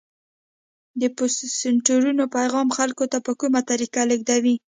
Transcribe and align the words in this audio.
د 1.01 1.03
پوسټرونو 1.17 2.23
پیام 2.35 2.67
خلکو 2.77 3.05
ته 3.11 3.17
په 3.25 3.31
کومه 3.39 3.61
طریقه 3.69 4.01
لیږدوي؟ 4.09 4.55